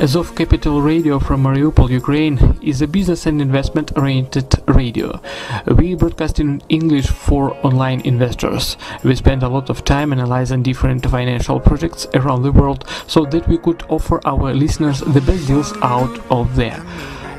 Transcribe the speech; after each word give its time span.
Azov 0.00 0.36
Capital 0.36 0.80
Radio 0.80 1.18
from 1.18 1.42
Mariupol, 1.42 1.90
Ukraine 1.90 2.56
is 2.62 2.80
a 2.80 2.86
business 2.86 3.26
and 3.26 3.42
investment 3.42 3.90
oriented 3.96 4.54
radio. 4.68 5.20
We 5.66 5.96
broadcast 5.96 6.38
in 6.38 6.62
English 6.68 7.08
for 7.08 7.56
online 7.66 8.02
investors. 8.02 8.76
We 9.02 9.16
spend 9.16 9.42
a 9.42 9.48
lot 9.48 9.70
of 9.70 9.84
time 9.84 10.12
analyzing 10.12 10.62
different 10.62 11.04
financial 11.04 11.58
projects 11.58 12.06
around 12.14 12.42
the 12.42 12.52
world 12.52 12.84
so 13.08 13.24
that 13.24 13.48
we 13.48 13.58
could 13.58 13.82
offer 13.88 14.20
our 14.24 14.54
listeners 14.54 15.00
the 15.00 15.20
best 15.20 15.48
deals 15.48 15.72
out 15.82 16.16
of 16.30 16.54
there. 16.54 16.80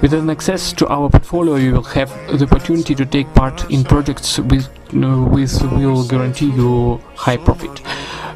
With 0.01 0.13
an 0.13 0.29
access 0.29 0.73
to 0.73 0.87
our 0.89 1.09
portfolio, 1.09 1.55
you 1.55 1.71
will 1.71 1.83
have 1.83 2.09
the 2.27 2.43
opportunity 2.43 2.93
to 2.93 3.05
take 3.05 3.33
part 3.35 3.71
in 3.71 3.85
projects 3.85 4.37
with, 4.37 4.67
with 4.91 5.61
will 5.63 6.05
guarantee 6.05 6.51
you 6.51 7.01
high 7.15 7.37
profit. 7.37 7.81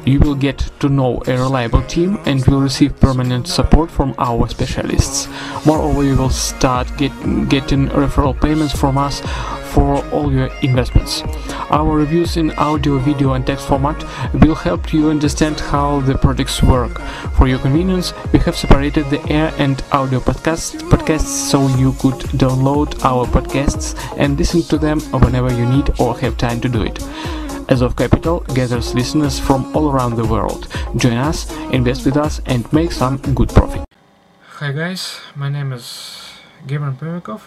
You 0.06 0.20
will 0.20 0.34
get 0.34 0.58
to 0.80 0.88
know 0.88 1.22
a 1.26 1.32
reliable 1.32 1.82
team 1.82 2.18
and 2.26 2.44
will 2.46 2.60
receive 2.60 2.98
permanent 3.00 3.48
support 3.48 3.90
from 3.90 4.14
our 4.18 4.48
specialists. 4.48 5.28
Moreover, 5.64 6.04
you 6.04 6.16
will 6.16 6.30
start 6.30 6.86
get, 6.98 7.12
getting 7.48 7.88
referral 7.88 8.38
payments 8.38 8.78
from 8.78 8.98
us 8.98 9.20
for 9.72 10.04
all 10.12 10.32
your 10.32 10.46
investments. 10.62 11.22
Our 11.70 11.96
reviews 11.96 12.36
in 12.36 12.52
audio, 12.52 12.98
video, 12.98 13.32
and 13.32 13.46
text 13.46 13.66
format 13.66 13.98
will 14.34 14.54
help 14.54 14.92
you 14.92 15.08
understand 15.08 15.58
how 15.58 16.00
the 16.00 16.16
projects 16.16 16.62
work. 16.62 17.00
For 17.36 17.48
your 17.48 17.58
convenience, 17.58 18.12
we 18.32 18.38
have 18.40 18.56
separated 18.56 19.08
the 19.10 19.26
air 19.32 19.52
and 19.58 19.82
audio 19.90 20.20
podcasts 20.20 21.24
so 21.50 21.66
you 21.76 21.92
could 21.94 22.20
download 22.38 23.02
our 23.04 23.26
podcasts 23.26 23.96
and 24.18 24.38
listen 24.38 24.62
to 24.64 24.78
them 24.78 25.00
whenever 25.22 25.52
you 25.52 25.66
need 25.66 25.98
or 25.98 26.18
have 26.18 26.36
time 26.36 26.60
to 26.60 26.68
do 26.68 26.82
it. 26.82 27.02
Azov 27.68 27.96
Capital 27.96 28.40
gathers 28.54 28.94
listeners 28.94 29.38
from 29.38 29.74
all 29.74 29.90
around 29.90 30.16
the 30.16 30.24
world. 30.24 30.68
Join 30.96 31.16
us, 31.16 31.50
invest 31.72 32.04
with 32.04 32.16
us, 32.16 32.40
and 32.46 32.70
make 32.72 32.92
some 32.92 33.16
good 33.34 33.48
profit. 33.48 33.84
Hi 34.58 34.72
guys, 34.72 35.20
my 35.34 35.48
name 35.48 35.72
is 35.72 36.30
Gabriel 36.66 36.92
Permikov. 36.92 37.40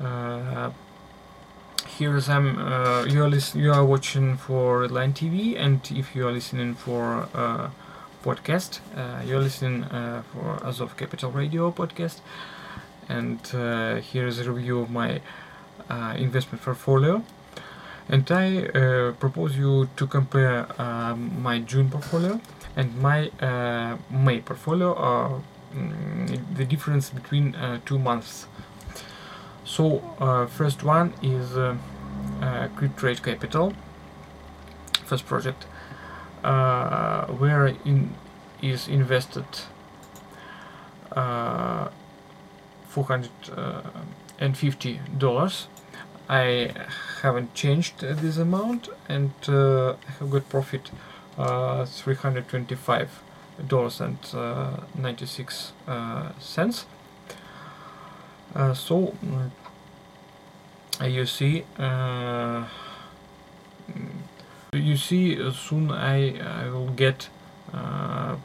Uh, 0.00 0.70
here 1.86 2.16
is 2.16 2.28
I'm. 2.28 2.58
Uh, 2.58 3.04
you 3.04 3.24
are 3.24 3.28
listen, 3.28 3.60
You 3.60 3.72
are 3.72 3.84
watching 3.84 4.36
for 4.36 4.86
Line 4.88 5.12
TV, 5.12 5.58
and 5.58 5.80
if 5.90 6.14
you 6.14 6.26
are 6.28 6.32
listening 6.32 6.74
for 6.74 7.28
uh, 7.34 7.70
podcast, 8.22 8.80
uh, 8.94 9.22
you 9.24 9.36
are 9.36 9.40
listening 9.40 9.84
uh, 9.84 10.22
for 10.32 10.64
Azov 10.64 10.96
Capital 10.96 11.30
Radio 11.30 11.72
podcast. 11.72 12.20
And 13.08 13.40
uh, 13.54 13.96
here 13.96 14.26
is 14.26 14.38
a 14.38 14.52
review 14.52 14.80
of 14.80 14.90
my 14.90 15.20
investment 16.16 16.62
portfolio. 16.62 17.24
And 18.08 18.30
I 18.30 18.64
uh, 18.64 19.12
propose 19.12 19.56
you 19.56 19.88
to 19.96 20.06
compare 20.06 20.66
um, 20.80 21.42
my 21.42 21.58
June 21.60 21.90
portfolio 21.90 22.40
and 22.74 22.96
my 23.02 23.28
uh, 23.40 23.98
May 24.10 24.40
portfolio. 24.40 24.94
Uh, 24.94 25.40
mm, 25.74 26.56
the 26.56 26.64
difference 26.64 27.10
between 27.10 27.54
uh, 27.54 27.80
two 27.84 27.98
months. 27.98 28.46
So 29.64 30.02
uh, 30.18 30.46
first 30.46 30.82
one 30.82 31.12
is 31.22 31.54
uh, 31.56 31.76
uh, 32.40 32.68
Trade 32.96 33.22
Capital, 33.22 33.74
first 35.04 35.26
project, 35.26 35.66
uh, 36.42 37.26
where 37.26 37.66
in 37.84 38.14
is 38.62 38.88
invested 38.88 39.44
uh, 41.12 41.88
four 42.88 43.04
hundred 43.04 43.30
and 44.40 44.56
fifty 44.56 45.00
dollars. 45.18 45.68
I 46.28 46.72
haven't 47.22 47.54
changed 47.54 48.00
this 48.00 48.36
amount, 48.36 48.90
and 49.08 49.32
uh, 49.48 49.92
I 49.92 50.10
have 50.18 50.30
got 50.30 50.48
profit 50.50 50.90
uh, 51.38 51.86
three 51.86 52.16
hundred 52.16 52.48
twenty-five 52.48 53.08
dollars 53.66 54.00
and 54.00 54.18
uh, 54.34 54.76
ninety-six 54.94 55.72
uh, 55.86 56.32
cents. 56.38 56.84
Uh, 58.54 58.74
so 58.74 59.14
mm, 59.24 59.50
you 61.10 61.24
see, 61.24 61.64
you 64.72 64.96
see, 64.96 65.52
soon 65.52 65.90
I 65.90 66.38
I 66.40 66.68
will 66.68 66.90
get 66.90 67.30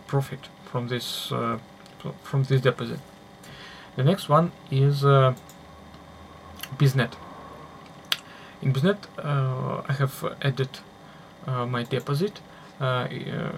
profit 0.07 0.47
from 0.71 0.87
this 0.87 1.33
from 2.23 2.43
this 2.43 2.61
deposit. 2.61 2.99
The 3.97 4.03
next 4.03 4.29
one 4.29 4.51
is 4.71 5.03
Biznet. 6.77 7.15
In 8.63 8.71
Biznet, 8.71 8.97
uh, 9.19 9.81
I 9.89 9.91
have 9.91 10.23
added 10.41 10.69
uh, 11.45 11.65
my 11.65 11.83
deposit. 11.83 12.39
Uh, 12.79 13.07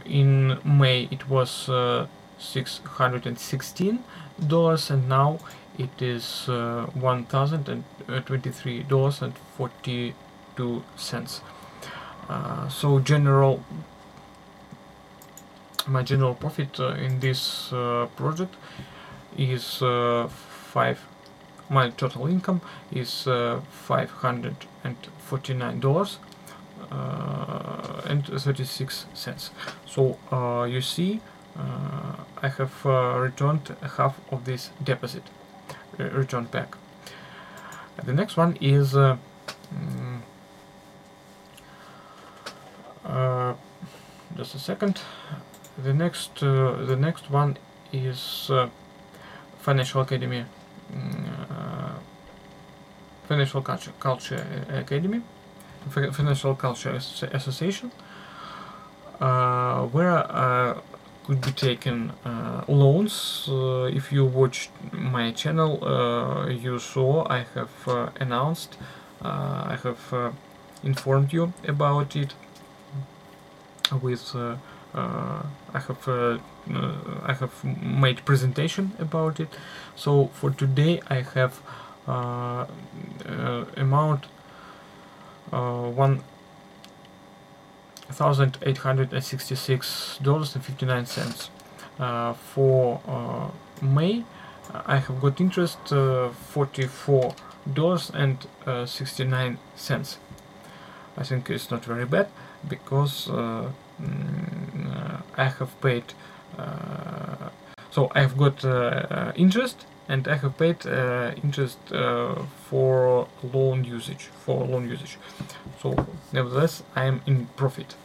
in 0.04 0.58
May 0.64 1.08
it 1.12 1.30
was 1.30 1.70
uh, 1.70 2.08
six 2.40 2.80
hundred 2.80 3.28
and 4.90 5.08
now 5.08 5.38
it 5.78 6.02
is 6.02 6.50
uh, 6.50 6.88
one 6.96 7.26
thousand 7.26 7.70
and 7.70 7.84
twenty-three 8.26 8.82
dollars 8.84 9.22
and 9.22 9.38
forty-two 9.56 10.84
cents. 10.96 11.42
Uh, 12.28 12.68
so 12.68 13.00
general, 13.00 13.64
my 15.86 16.02
general 16.02 16.34
profit 16.34 16.80
uh, 16.80 16.96
in 16.96 17.20
this 17.20 17.70
project 18.16 18.56
is 19.38 19.84
five. 20.74 21.00
My 21.70 21.90
total 21.90 22.28
income 22.28 22.62
is 22.92 23.28
uh, 23.28 23.60
five 23.72 24.12
hundred 24.12 24.56
and 24.84 24.96
forty-nine 25.18 25.80
dollars 25.80 26.20
uh, 26.92 28.02
and 28.10 28.26
thirty-six 28.26 29.06
cents. 29.14 29.52
So 29.86 30.18
uh, 30.32 30.64
you 30.64 30.82
see, 30.82 31.22
uh, 31.58 32.16
I 32.42 32.48
have 32.50 32.86
uh, 32.86 33.20
returned 33.20 33.76
half 33.98 34.20
of 34.32 34.46
this 34.46 34.70
deposit, 34.84 35.24
uh, 36.00 36.04
returned 36.10 36.52
back. 36.52 36.76
The 38.04 38.14
next 38.14 38.38
one 38.38 38.58
is. 38.62 38.94
Mm, 38.94 39.16
just 44.38 44.56
a 44.56 44.60
second. 44.60 45.00
The 45.78 45.94
next, 45.94 46.40
the 46.42 46.98
next 47.00 47.32
one 47.32 47.58
is 47.94 48.52
Financial 49.60 50.02
Academy, 50.02 50.44
mm, 50.92 51.25
Financial 53.36 53.62
Culture, 53.62 53.92
Culture 54.00 54.46
Academy, 54.70 55.22
Financial 55.90 56.56
Culture 56.56 56.96
Association, 57.34 57.92
uh, 59.20 59.82
where 59.88 60.18
uh, 60.18 60.80
could 61.26 61.42
be 61.42 61.52
taken 61.52 62.14
uh, 62.24 62.64
loans. 62.70 63.50
If 64.00 64.14
you 64.14 64.24
watched 64.24 64.72
my 64.94 65.32
channel, 65.32 65.72
you 66.50 66.80
saw 66.80 67.28
I 67.30 67.46
have 67.56 67.76
announced, 68.22 68.78
I 69.22 69.78
have 69.84 70.34
informed 70.84 71.34
you 71.34 71.52
about 71.68 72.16
it 72.16 72.36
with 74.02 74.34
uh, 74.36 74.56
uh, 74.96 75.44
I 75.74 75.80
have 75.80 76.08
uh, 76.08 76.38
I 77.26 77.34
have 77.34 77.54
made 77.64 78.24
presentation 78.24 78.94
about 78.98 79.42
it. 79.42 79.50
So 79.96 80.28
for 80.34 80.52
today 80.52 81.02
I 81.10 81.22
have 81.36 81.60
amount 82.08 84.26
uh, 85.52 85.90
one 85.90 86.22
thousand 88.12 88.58
eight 88.62 88.80
hundred 88.80 89.14
and 89.14 89.24
sixty 89.24 89.56
six 89.56 90.18
dollars 90.22 90.56
and 90.56 90.64
fifty 90.64 90.86
nine 90.86 91.06
cents. 91.06 91.50
Uh, 92.00 92.34
for 92.34 93.02
uh, 93.08 93.50
May 93.82 94.24
I 94.74 94.98
have 94.98 95.22
got 95.22 95.40
interest 95.40 95.92
uh, 95.92 96.30
forty 96.30 96.88
four 96.88 97.34
dollars 97.72 98.12
and 98.14 98.46
uh, 98.66 98.86
sixty 98.86 99.24
nine 99.24 99.58
cents. 99.76 100.18
I 101.18 101.24
think 101.24 101.50
it's 101.50 101.72
not 101.72 101.86
very 101.86 102.06
bad 102.06 102.28
because 102.68 103.30
uh, 103.30 103.72
mm, 104.02 104.92
uh, 104.92 105.22
I 105.38 105.46
have 105.46 105.80
paid. 105.82 106.14
Uh, 106.58 107.50
so 107.92 108.12
I've 108.14 108.38
got 108.38 108.66
uh, 108.66 108.70
uh, 108.70 109.32
interest 109.36 109.86
and 110.08 110.28
I 110.28 110.36
have 110.36 110.58
paid 110.58 110.86
uh, 110.86 111.32
interest 111.44 111.80
uh, 111.92 112.36
for 112.70 113.28
loan 113.54 113.84
usage. 113.84 114.30
For 114.46 114.66
loan 114.66 114.90
usage. 114.90 115.18
So 115.82 116.08
nevertheless, 116.32 116.84
I 116.96 117.06
am 117.06 117.22
in 117.26 117.48
profit. 117.56 117.96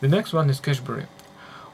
The 0.00 0.08
next 0.08 0.32
one 0.32 0.50
is 0.50 0.60
Cashbery. 0.60 1.06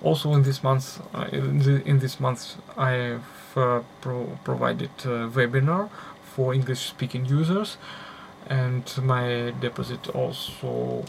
Also 0.03 0.35
in 0.35 0.43
this 0.43 0.63
month, 0.63 1.01
uh, 1.15 1.29
in, 1.33 1.59
the, 1.61 1.83
in 1.89 1.99
this 2.01 2.21
month, 2.21 2.57
I 2.77 2.91
have 2.91 3.57
uh, 3.57 3.81
pro- 4.01 4.39
provided 4.45 4.91
a 5.05 5.29
webinar 5.29 5.89
for 6.23 6.53
English-speaking 6.53 7.25
users 7.27 7.79
and 8.49 8.85
my 9.03 9.55
deposit 9.61 10.09
also 10.11 11.05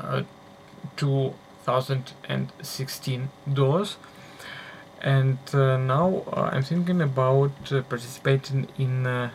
uh, 0.00 0.22
two 0.96 1.34
thousand 1.64 2.12
and 2.28 2.52
sixteen 2.60 3.30
dollars 3.52 3.96
and 5.02 5.38
uh, 5.52 5.76
now 5.76 6.22
uh, 6.32 6.50
I'm 6.52 6.62
thinking 6.62 7.02
about 7.02 7.50
uh, 7.72 7.82
participating 7.82 8.68
in 8.78 9.06
uh, 9.06 9.30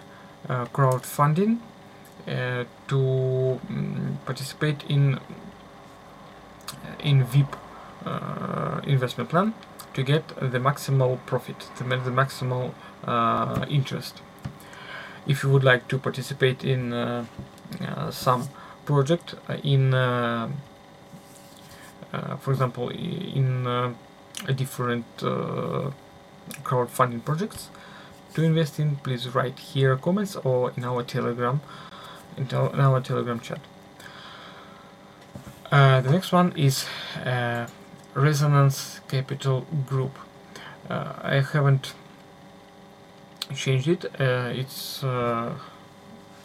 uh, 0.47 0.65
crowdfunding 0.67 1.59
uh, 2.25 2.63
to 2.87 3.59
mm, 3.69 4.15
participate 4.25 4.83
in 4.89 5.19
in 6.99 7.23
VIP 7.25 7.55
investment 8.85 9.29
plan 9.29 9.53
to 9.93 10.01
get 10.01 10.25
the 10.29 10.59
maximal 10.59 11.19
profit, 11.25 11.69
the, 11.77 11.83
the 11.83 12.11
maximal 12.11 12.71
interest. 13.69 14.21
If 15.27 15.43
you 15.43 15.49
would 15.49 15.65
like 15.65 15.89
to 15.89 15.97
participate 15.97 16.63
in 16.63 17.27
some 18.11 18.47
project 18.85 19.35
in, 19.63 19.91
for 22.39 22.51
example, 22.51 22.89
in 22.89 23.67
different 24.55 25.05
crowdfunding 26.63 27.23
projects 27.25 27.69
to 28.37 28.43
invest 28.43 28.79
in, 28.79 28.97
please 28.97 29.33
write 29.33 29.57
here 29.57 29.95
comments 29.97 30.35
or 30.35 30.71
in 30.77 30.83
our 30.83 31.01
Telegram, 31.01 31.59
in, 32.37 32.43
in 32.43 32.79
our 32.79 33.01
Telegram 33.01 33.39
chat. 33.39 33.59
Uh, 35.71 36.01
the 36.01 36.11
next 36.11 36.31
one 36.31 36.53
is 36.55 36.85
uh, 37.25 37.65
Resonance 38.13 39.01
Capital 39.07 39.65
Group. 39.87 40.17
Uh, 40.87 41.13
I 41.21 41.41
haven't 41.41 41.93
changed 43.55 43.87
it. 43.87 44.05
Uh, 44.05 44.51
it's 44.53 45.03
uh, 45.03 45.53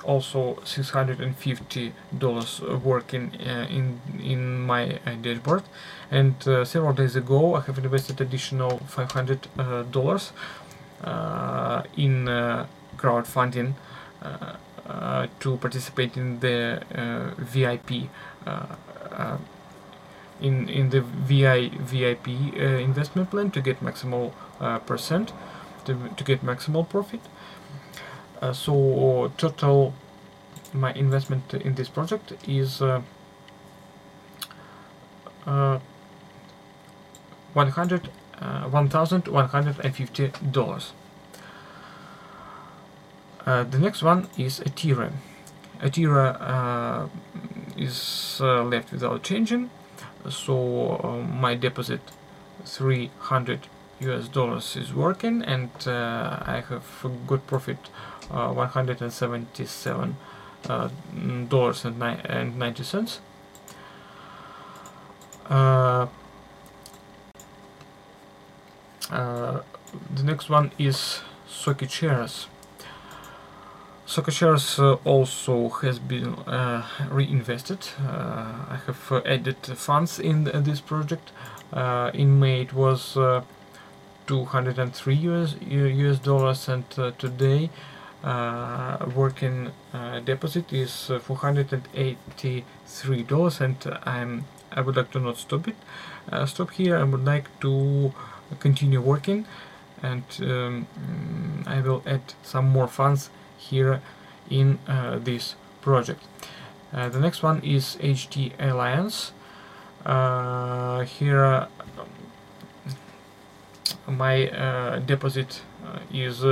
also 0.05 0.55
$650 0.65 2.83
working 2.83 3.33
uh, 3.47 3.67
in 3.71 4.01
in 4.23 4.61
my 4.61 4.99
uh, 5.07 5.15
dashboard. 5.21 5.63
And 6.11 6.35
uh, 6.47 6.65
several 6.65 6.93
days 6.93 7.17
ago, 7.17 7.55
I 7.55 7.61
have 7.63 7.79
invested 7.79 8.21
additional 8.21 8.81
$500 8.81 10.33
uh, 11.05 11.83
in 11.97 12.27
crowdfunding 12.97 13.75
to 15.41 15.57
participate 15.57 16.17
in 16.17 16.39
the 16.41 16.83
VIP 17.39 18.09
uh, 18.47 19.37
in 20.41 20.69
in 20.69 20.91
the 20.91 21.01
VI 21.01 21.71
VIP 21.79 22.29
uh, 22.29 22.61
investment 22.89 23.31
plan 23.31 23.51
to 23.51 23.61
get 23.61 23.81
maximal 23.81 24.33
uh, 24.61 24.79
percent 24.79 25.33
to, 25.85 25.97
to 26.17 26.25
get 26.25 26.45
maximal 26.45 26.89
profit. 26.89 27.21
So 28.53 29.31
total 29.37 29.95
my 30.73 30.93
investment 30.95 31.55
in 31.55 31.77
this 31.77 31.89
project 31.89 32.33
is 32.49 32.83
uh, 32.83 33.01
100 35.45 35.81
uh, 38.41 38.69
$1,150 38.69 40.91
uh, 43.45 43.65
the 43.65 43.79
next 43.79 44.03
one 44.03 44.29
is 44.37 44.61
Atira 44.61 45.11
Atira 45.83 46.41
uh, 46.41 47.09
is 47.77 48.39
uh, 48.41 48.63
left 48.63 48.93
without 48.93 49.25
changing. 49.25 49.69
So 50.31 51.01
uh, 51.03 51.17
my 51.17 51.57
deposit 51.57 52.01
300 52.65 53.67
US 54.01 54.29
dollars 54.29 54.77
is 54.77 54.95
working 54.95 55.43
and 55.43 55.71
uh, 55.87 56.39
I 56.47 56.63
have 56.69 57.05
a 57.05 57.09
good 57.09 57.47
profit 57.49 57.79
177 58.29 60.17
dollars 61.49 61.85
and, 61.85 62.03
and 62.03 62.59
90 62.59 62.83
cents 62.85 63.21
uh, 65.51 66.07
uh, 69.11 69.61
the 70.15 70.23
next 70.23 70.49
one 70.49 70.71
is 70.79 71.21
Soketshares 71.49 72.47
Soccer 74.13 74.57
uh, 74.79 74.95
also 75.07 75.71
has 75.81 75.99
been 75.99 76.35
uh, 76.47 76.87
reinvested. 77.11 77.79
Uh, 77.99 78.67
I 78.69 78.81
have 78.87 79.11
uh, 79.11 79.23
added 79.25 79.57
funds 79.57 80.19
in 80.19 80.45
this 80.45 80.83
project. 80.83 81.33
Uh, 81.73 82.11
in 82.13 82.39
May 82.39 82.61
it 82.61 82.75
was 82.75 83.17
uh, 83.17 83.41
203 84.27 85.15
US, 85.15 85.55
US 85.63 86.19
dollars 86.19 86.69
and 86.69 86.85
today 86.91 87.71
working 88.23 89.73
deposit 90.25 90.73
is 90.73 91.11
483 91.23 93.23
dollars 93.23 93.61
and 93.61 93.77
I'm 94.05 94.45
I 94.71 94.81
would 94.81 94.97
like 94.97 95.11
to 95.13 95.21
not 95.21 95.37
stop 95.37 95.69
it 95.69 95.77
stop 96.47 96.71
here 96.71 96.97
I 96.97 97.05
would 97.05 97.25
like 97.25 97.49
to 97.61 98.13
continue 98.61 99.01
working 99.01 99.47
and 100.03 100.25
um, 100.43 100.87
I 101.67 101.81
will 101.81 102.03
add 102.07 102.35
some 102.43 102.69
more 102.69 102.89
funds 102.89 103.31
here 103.57 104.03
in 104.51 104.79
uh, 104.89 105.19
this 105.19 105.55
project. 105.81 106.23
Uh, 106.93 107.09
the 107.09 107.21
next 107.21 107.43
one 107.43 107.61
is 107.63 107.97
HT 108.01 108.53
Alliance. 108.59 109.33
Uh, 110.05 111.03
here 111.03 111.69
my 114.07 115.01
deposit 115.07 115.63
is 116.13 116.45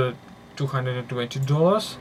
$220. 0.67 1.95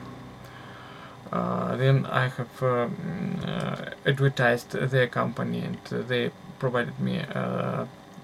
Uh, 1.33 1.77
then 1.77 2.07
I 2.07 2.29
have 2.29 2.63
um, 2.63 3.41
uh, 3.47 3.77
advertised 4.05 4.73
their 4.73 5.07
company 5.07 5.61
and 5.61 5.79
uh, 5.93 6.03
they 6.07 6.31
provided 6.59 6.99
me 6.99 7.23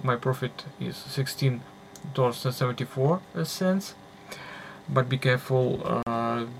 my 0.04 0.16
profit 0.16 0.64
is 0.80 0.96
$16.74. 0.96 3.94
But 4.92 5.08
be 5.08 5.18
careful, 5.18 6.04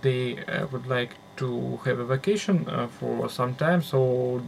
they 0.02 0.38
would 0.72 0.88
like 0.88 1.16
to 1.38 1.80
have 1.86 2.00
a 2.00 2.06
vacation 2.06 2.68
uh, 2.68 2.88
for 2.88 3.30
some 3.30 3.56
time 3.56 3.82
so 3.82 4.42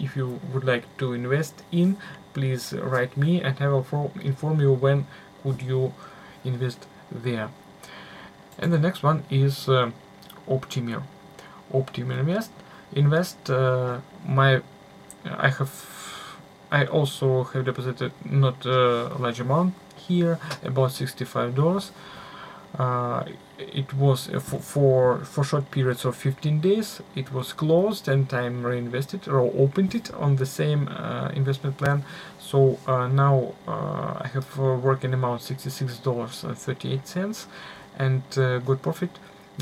if 0.00 0.16
you 0.16 0.40
would 0.52 0.64
like 0.64 0.84
to 0.98 1.12
invest 1.12 1.62
in 1.70 1.96
please 2.32 2.72
write 2.72 3.16
me 3.16 3.40
and 3.40 3.56
I 3.60 3.68
will 3.68 4.10
inform 4.20 4.58
you 4.58 4.72
when 4.72 5.06
could 5.44 5.62
you 5.62 5.94
invest 6.44 6.88
there 7.12 7.50
and 8.58 8.72
the 8.72 8.78
next 8.78 9.02
one 9.02 9.24
is 9.30 9.68
uh, 9.68 9.90
Optimir. 10.48 11.02
Optimir 11.72 12.18
Invest. 12.18 12.50
Invest. 12.92 13.50
Uh, 13.50 14.00
my, 14.26 14.60
I 15.24 15.48
have. 15.48 15.90
I 16.70 16.86
also 16.86 17.44
have 17.44 17.64
deposited 17.64 18.12
not 18.24 18.64
a 18.66 19.14
large 19.18 19.40
amount 19.40 19.74
here, 19.96 20.38
about 20.62 20.92
sixty-five 20.92 21.54
dollars. 21.54 21.92
Uh, 22.78 23.24
it 23.58 23.92
was 23.94 24.28
uh, 24.28 24.38
for, 24.40 24.58
for 24.58 25.18
for 25.24 25.44
short 25.44 25.70
periods 25.70 26.04
of 26.04 26.16
15 26.16 26.60
days 26.60 27.00
it 27.14 27.32
was 27.32 27.52
closed 27.52 28.08
and 28.08 28.34
I'm 28.34 28.66
reinvested 28.66 29.28
or 29.28 29.52
opened 29.56 29.94
it 29.94 30.12
on 30.14 30.34
the 30.36 30.46
same 30.46 30.88
uh, 30.88 31.28
investment 31.36 31.78
plan. 31.78 32.04
So 32.40 32.80
uh, 32.88 33.06
now 33.06 33.54
uh, 33.68 34.18
I 34.20 34.26
have 34.32 34.58
working 34.58 35.14
amount 35.14 35.42
$66.38 35.42 37.46
and 37.96 38.22
good 38.66 38.82
profit 38.82 39.10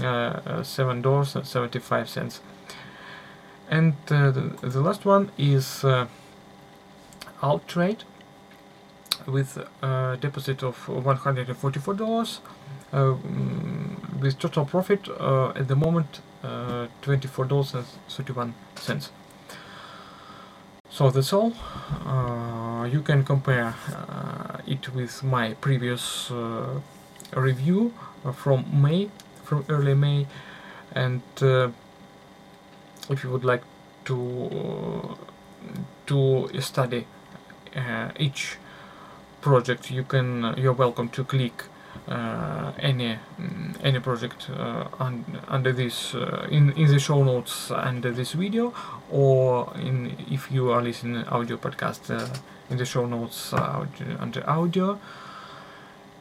uh, 0.03 0.63
seven 0.63 1.03
dollars 1.03 1.37
and 3.69 3.95
the, 4.07 4.57
the 4.63 4.81
last 4.81 5.05
one 5.05 5.31
is 5.37 5.85
uh, 5.85 6.07
Trade 7.67 8.05
with 9.27 9.59
a 9.83 10.17
deposit 10.21 10.63
of 10.63 10.89
one 10.89 11.17
hundred 11.17 11.49
and 11.49 11.57
forty 11.57 11.81
four 11.81 11.95
dollars. 11.95 12.41
Mm, 12.93 14.21
with 14.21 14.39
total 14.39 14.67
profit 14.67 15.09
at 15.09 15.67
the 15.67 15.75
moment 15.75 16.21
$24.31. 16.43 19.09
So 20.91 21.11
that's 21.11 21.33
all. 21.33 21.55
Uh, 22.05 22.85
you 22.85 23.01
can 23.01 23.25
compare 23.25 23.75
uh, 23.89 24.59
it 24.67 24.93
with 24.95 25.23
my 25.23 25.55
previous 25.55 26.31
uh, 26.31 26.81
review 27.35 27.95
from 28.35 28.67
May 28.71 29.09
from 29.43 29.65
early 29.71 29.95
May 29.95 30.27
and 30.95 31.23
uh, 31.41 31.71
if 33.09 33.25
you 33.25 33.31
would 33.31 33.45
like 33.45 33.63
to 34.05 34.51
uh, 34.53 35.15
to 36.07 36.51
study 36.61 37.07
uh, 37.75 38.11
each 38.19 38.59
project 39.43 39.91
you 39.91 40.05
can 40.05 40.55
you're 40.57 40.79
welcome 40.85 41.09
to 41.09 41.25
click 41.25 41.65
uh, 42.09 42.73
any 42.79 43.19
mm, 43.41 43.77
any 43.83 44.01
project 44.01 44.49
uh, 44.51 44.87
un- 45.01 45.25
under 45.49 45.73
this 45.73 46.15
uh, 46.15 46.47
in 46.51 46.71
in 46.73 46.87
the 46.89 46.99
show 46.99 47.23
notes 47.25 47.71
under 47.71 48.11
this 48.13 48.33
video 48.33 48.73
or 49.11 49.73
in 49.77 50.17
if 50.31 50.51
you 50.51 50.71
are 50.71 50.83
listening 50.83 51.25
audio 51.29 51.57
podcast 51.57 52.11
uh, 52.11 52.27
in 52.71 52.77
the 52.79 52.85
show 52.87 53.05
notes 53.07 53.53
uh, 53.53 53.57
audio, 53.83 54.17
under 54.21 54.49
audio. 54.49 54.99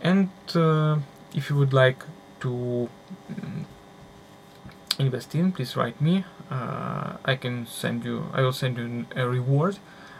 And 0.01 0.29
uh, 0.55 0.97
if 1.35 1.49
you 1.49 1.55
would 1.57 1.73
like 1.73 2.03
to 2.41 2.89
mm, 3.31 3.65
invest 4.99 5.35
in 5.35 5.51
please 5.51 5.75
write 5.77 5.99
me. 6.01 6.25
Uh, 6.51 7.15
i 7.23 7.33
can 7.33 7.65
send 7.65 8.03
you 8.03 8.25
i 8.33 8.41
will 8.41 8.51
send 8.51 8.77
you 8.77 9.05
a 9.15 9.25
reward 9.25 9.77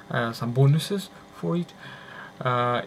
uh, 0.10 0.32
some 0.32 0.54
bonuses 0.54 1.10
for 1.36 1.58
it 1.58 1.74
uh, 2.46 2.82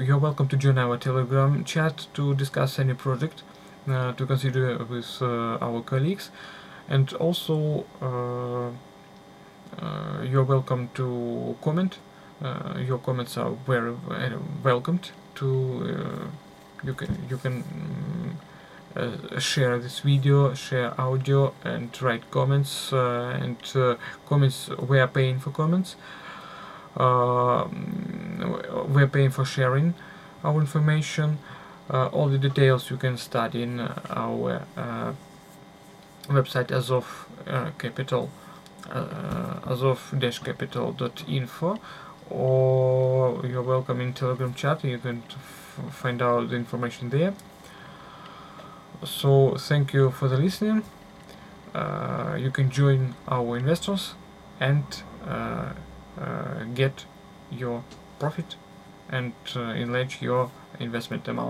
you're 0.00 0.18
welcome 0.18 0.48
to 0.48 0.56
join 0.56 0.78
our 0.78 0.96
telegram 0.96 1.64
chat 1.64 2.06
to 2.14 2.34
discuss 2.34 2.78
any 2.78 2.94
project 2.94 3.42
uh, 3.88 4.12
to 4.12 4.26
consider 4.26 4.78
with 4.84 5.20
uh, 5.20 5.58
our 5.60 5.82
colleagues. 5.82 6.30
And 6.88 7.12
also 7.14 7.84
uh, 8.00 8.70
you're 10.24 10.44
welcome 10.44 10.90
to 10.94 11.56
comment. 11.62 11.98
Your 12.78 12.98
comments 12.98 13.36
are 13.36 13.50
very 13.66 13.94
welcomed 14.62 15.10
to 15.36 16.30
you 16.84 16.94
can 16.94 17.26
you 17.28 17.36
can 17.36 17.64
uh, 18.96 19.38
share 19.38 19.78
this 19.78 20.00
video 20.00 20.54
share 20.54 20.98
audio 21.00 21.52
and 21.64 21.90
write 22.02 22.30
comments 22.30 22.92
uh, 22.92 23.38
and 23.40 23.56
uh, 23.74 23.96
comments 24.26 24.70
we 24.88 24.98
are 24.98 25.08
paying 25.08 25.38
for 25.38 25.50
comments 25.50 25.96
we're 26.96 27.68
paying 29.10 29.30
for 29.30 29.44
sharing 29.44 29.94
our 30.44 30.60
information. 30.60 31.38
Uh, 31.90 32.06
all 32.08 32.28
the 32.28 32.38
details 32.38 32.90
you 32.90 32.96
can 32.96 33.16
study 33.16 33.62
in 33.62 33.80
uh, 33.80 34.00
our 34.10 34.62
uh, 34.76 35.12
website 36.28 36.70
uh, 36.70 37.70
capital 37.78 38.30
uh, 38.90 39.60
Azov 39.66 40.14
dash 40.18 40.38
capital.info 40.38 41.78
or 42.30 43.46
you're 43.46 43.62
welcome 43.62 44.00
in 44.00 44.12
telegram 44.12 44.54
chat. 44.54 44.84
You 44.84 44.98
can 44.98 45.22
find 45.90 46.20
out 46.20 46.50
the 46.50 46.56
information 46.56 47.10
there. 47.10 47.34
So 49.04 49.56
thank 49.56 49.92
you 49.92 50.10
for 50.10 50.28
the 50.28 50.36
listening. 50.36 50.82
Uh, 51.74 52.36
you 52.38 52.50
can 52.50 52.70
join 52.70 53.14
our 53.28 53.56
investors 53.56 54.14
and 54.60 54.84
uh, 55.26 55.30
uh, 55.30 55.72
get 56.74 57.04
your 57.50 57.84
profit 58.18 58.56
and 59.08 59.32
uh, 59.56 59.60
enlarge 59.60 60.20
your 60.20 60.50
investment 60.80 61.26
amount 61.28 61.46